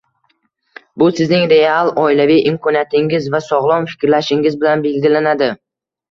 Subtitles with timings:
[1.01, 5.51] Bu sizning real oilaviy imkoniyatingiz va sog‘lom fikrlashingiz bilan belgilanadi.